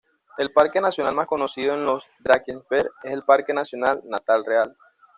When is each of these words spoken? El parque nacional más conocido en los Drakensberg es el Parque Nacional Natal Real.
El 0.39 0.51
parque 0.51 0.81
nacional 0.81 1.13
más 1.13 1.27
conocido 1.27 1.75
en 1.75 1.83
los 1.83 2.03
Drakensberg 2.21 2.89
es 3.03 3.11
el 3.11 3.21
Parque 3.21 3.53
Nacional 3.53 4.01
Natal 4.05 4.43
Real. 4.43 4.75